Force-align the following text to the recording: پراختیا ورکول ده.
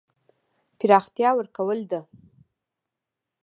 پراختیا 0.79 1.29
ورکول 1.35 1.79
ده. 1.91 1.99